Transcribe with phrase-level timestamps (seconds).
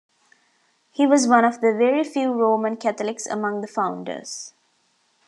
[0.89, 4.51] He was one of the very few Roman Catholics among the Founders.